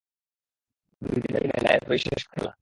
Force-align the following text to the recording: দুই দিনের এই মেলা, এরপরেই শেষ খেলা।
দুই 1.01 1.19
দিনের 1.21 1.41
এই 1.41 1.49
মেলা, 1.53 1.69
এরপরেই 1.73 1.99
শেষ 1.99 2.21
খেলা। 2.27 2.51